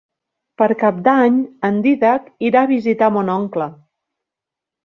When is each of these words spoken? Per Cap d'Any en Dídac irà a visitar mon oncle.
Per 0.61 0.67
Cap 0.83 1.01
d'Any 1.07 1.37
en 1.69 1.77
Dídac 1.87 2.33
irà 2.49 2.65
a 2.65 2.71
visitar 2.75 3.11
mon 3.19 3.33
oncle. 3.37 3.73